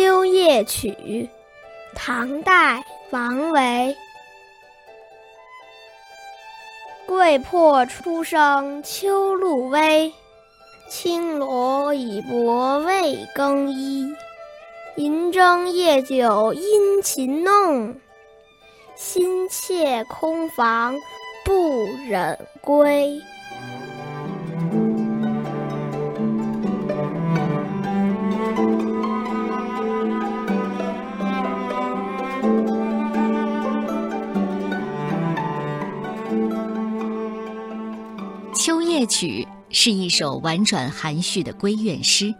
[0.00, 0.88] 秋夜曲》，
[1.94, 3.94] 唐代王维。
[7.06, 10.10] 桂魄初生秋露微，
[10.88, 14.10] 轻罗已薄未更衣。
[14.96, 17.94] 银筝夜久殷勤弄，
[18.96, 20.96] 心切空房
[21.44, 23.20] 不忍归。
[38.54, 42.34] 《秋夜曲》是一首婉转含蓄的闺怨诗。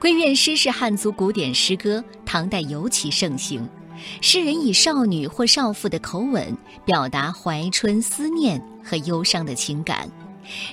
[0.00, 3.68] 闺怨诗是汉族古典诗歌，唐代尤其盛行。
[4.20, 10.10] 诗人以少女或少妇的口吻表达怀春思念和忧伤的情感，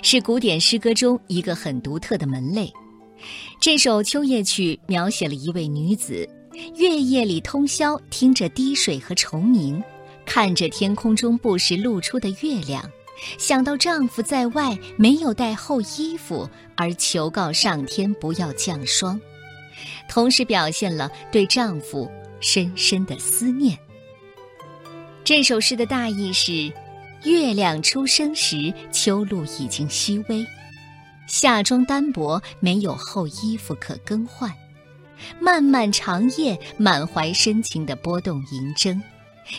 [0.02, 2.72] 是古典诗歌中一个很独特的门类。
[3.60, 6.28] 这首《秋夜曲》描写了一位女子，
[6.76, 9.82] 月夜里通宵听着滴水和虫鸣，
[10.26, 12.84] 看着天空中不时露出的月亮。
[13.38, 19.20] 想到丈夫在外没有带厚衣服，而求告上天不要降霜，
[20.10, 23.78] 同时表现了对丈夫深深的思念。
[25.24, 26.74] 这首诗的大意是：
[27.24, 30.44] 月亮初升时，秋露已经熹微，
[31.28, 34.52] 夏装单薄，没有厚衣服可更换，
[35.40, 39.00] 漫漫长夜，满怀深情的拨动银筝，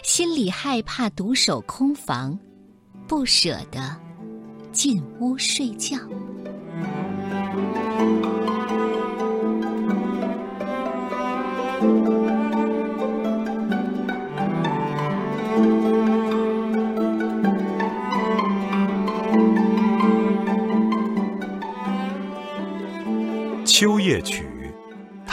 [0.03, 2.39] 心里害怕独守空房。
[3.09, 3.95] 不舍得
[4.73, 5.97] 进屋睡觉。
[23.67, 24.45] 《秋夜曲》，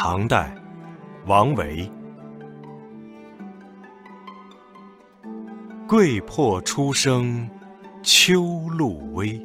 [0.01, 0.55] 唐代，
[1.25, 1.91] 王维。
[5.89, 7.45] 桂魄初生。
[8.01, 9.37] 秋露微，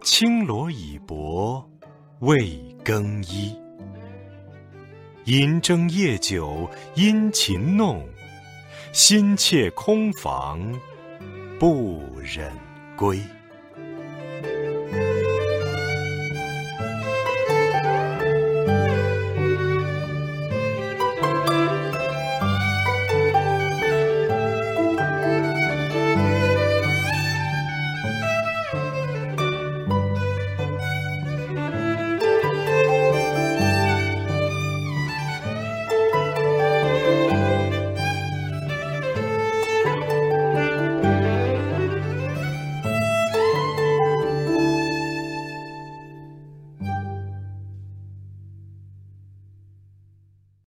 [0.00, 1.62] 青罗已薄
[2.20, 3.54] 未更衣。
[5.26, 8.02] 银筝夜久殷勤弄，
[8.92, 10.58] 心切空房
[11.60, 12.50] 不忍
[12.96, 13.20] 归。